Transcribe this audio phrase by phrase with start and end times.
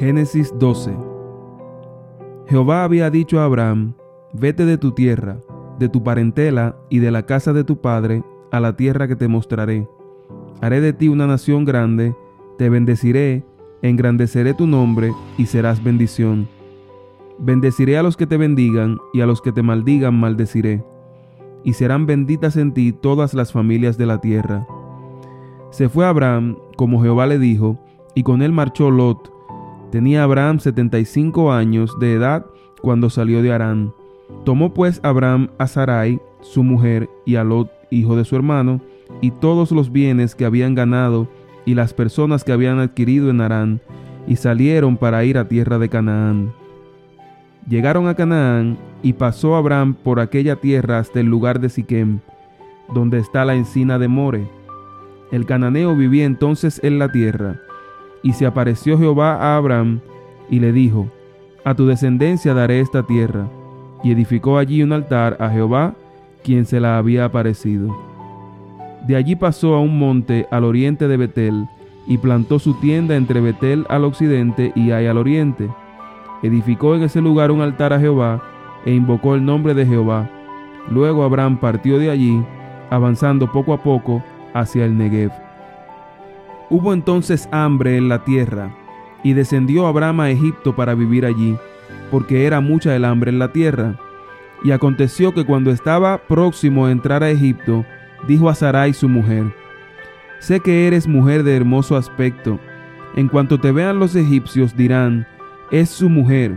[0.00, 0.96] Génesis 12
[2.48, 3.92] Jehová había dicho a Abraham,
[4.32, 5.36] vete de tu tierra,
[5.78, 9.28] de tu parentela y de la casa de tu padre, a la tierra que te
[9.28, 9.86] mostraré.
[10.62, 12.16] Haré de ti una nación grande,
[12.56, 13.44] te bendeciré,
[13.82, 16.48] engrandeceré tu nombre y serás bendición.
[17.38, 20.82] Bendeciré a los que te bendigan y a los que te maldigan maldeciré.
[21.62, 24.66] Y serán benditas en ti todas las familias de la tierra.
[25.68, 27.78] Se fue Abraham, como Jehová le dijo,
[28.14, 29.39] y con él marchó Lot,
[29.90, 32.46] Tenía Abraham setenta y cinco años de edad
[32.80, 33.92] cuando salió de Harán.
[34.44, 38.80] Tomó pues Abraham a Sarai, su mujer, y a Lot, hijo de su hermano,
[39.20, 41.28] y todos los bienes que habían ganado
[41.66, 43.80] y las personas que habían adquirido en Harán,
[44.26, 46.52] y salieron para ir a tierra de Canaán.
[47.68, 52.20] Llegaron a Canaán, y pasó Abraham por aquella tierra hasta el lugar de Siquem,
[52.94, 54.46] donde está la encina de More.
[55.32, 57.60] El cananeo vivía entonces en la tierra,
[58.22, 60.00] y se apareció Jehová a Abraham
[60.50, 61.06] y le dijo,
[61.64, 63.46] A tu descendencia daré esta tierra.
[64.02, 65.94] Y edificó allí un altar a Jehová,
[66.42, 67.94] quien se la había aparecido.
[69.06, 71.66] De allí pasó a un monte al oriente de Betel,
[72.06, 75.68] y plantó su tienda entre Betel al occidente y Ai al oriente.
[76.42, 78.42] Edificó en ese lugar un altar a Jehová,
[78.84, 80.28] e invocó el nombre de Jehová.
[80.90, 82.42] Luego Abraham partió de allí,
[82.88, 84.22] avanzando poco a poco
[84.54, 85.30] hacia el Negev.
[86.70, 88.72] Hubo entonces hambre en la tierra,
[89.24, 91.56] y descendió Abraham a Egipto para vivir allí,
[92.10, 93.96] porque era mucha el hambre en la tierra.
[94.62, 97.84] Y aconteció que cuando estaba próximo a entrar a Egipto,
[98.28, 99.52] dijo a Sarai su mujer,
[100.38, 102.58] Sé que eres mujer de hermoso aspecto,
[103.16, 105.26] en cuanto te vean los egipcios dirán,
[105.70, 106.54] es su mujer,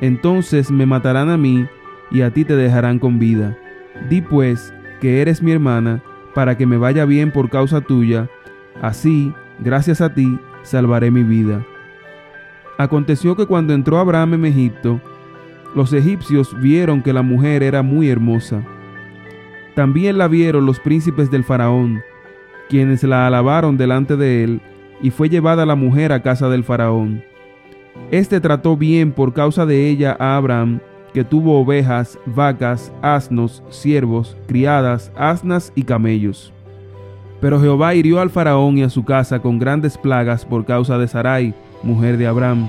[0.00, 1.66] entonces me matarán a mí
[2.10, 3.56] y a ti te dejarán con vida.
[4.08, 6.02] Di pues que eres mi hermana,
[6.34, 8.28] para que me vaya bien por causa tuya,
[8.82, 11.64] así gracias a ti salvaré mi vida.
[12.78, 15.00] Aconteció que cuando entró Abraham en Egipto,
[15.74, 18.62] los egipcios vieron que la mujer era muy hermosa.
[19.74, 22.02] También la vieron los príncipes del faraón,
[22.68, 24.60] quienes la alabaron delante de él,
[25.02, 27.22] y fue llevada la mujer a casa del faraón.
[28.10, 30.80] Este trató bien por causa de ella a Abraham,
[31.12, 36.52] que tuvo ovejas, vacas, asnos, siervos, criadas, asnas y camellos.
[37.40, 41.08] Pero Jehová hirió al faraón y a su casa con grandes plagas por causa de
[41.08, 42.68] Sarai, mujer de Abraham.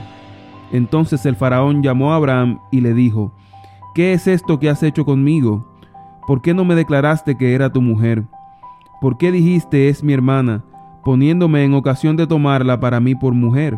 [0.71, 3.33] Entonces el faraón llamó a Abraham y le dijo,
[3.97, 5.65] ¿Qué es esto que has hecho conmigo?
[6.27, 8.23] ¿Por qué no me declaraste que era tu mujer?
[9.01, 10.63] ¿Por qué dijiste es mi hermana,
[11.03, 13.77] poniéndome en ocasión de tomarla para mí por mujer?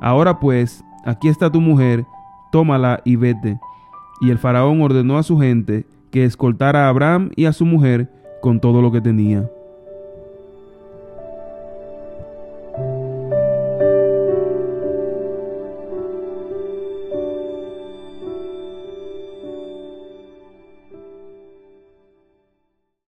[0.00, 2.06] Ahora pues, aquí está tu mujer,
[2.52, 3.58] tómala y vete.
[4.20, 8.10] Y el faraón ordenó a su gente que escoltara a Abraham y a su mujer
[8.40, 9.50] con todo lo que tenía.